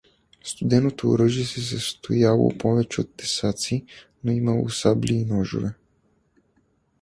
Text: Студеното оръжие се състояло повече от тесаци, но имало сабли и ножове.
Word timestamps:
Студеното 0.43 1.09
оръжие 1.09 1.45
се 1.45 1.61
състояло 1.61 2.49
повече 2.57 3.01
от 3.01 3.13
тесаци, 3.15 3.85
но 4.23 4.31
имало 4.31 4.69
сабли 4.69 5.13
и 5.13 5.25
ножове. 5.25 5.73